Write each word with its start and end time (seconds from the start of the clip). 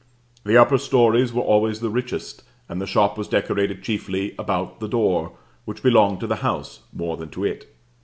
The 0.45 0.57
upper 0.57 0.79
stories 0.79 1.31
were 1.31 1.43
always 1.43 1.79
the 1.79 1.91
richest, 1.91 2.41
and 2.67 2.81
the 2.81 2.87
shop 2.87 3.19
was 3.19 3.27
decorated 3.27 3.83
chiefly 3.83 4.33
about 4.39 4.79
the 4.79 4.87
door, 4.89 5.33
which 5.65 5.83
belonged 5.83 6.21
to 6.21 6.27
the 6.27 6.37
house 6.37 6.79
more 6.91 7.17
than 7.17 7.29
to 7.29 7.43
it. 7.45 7.71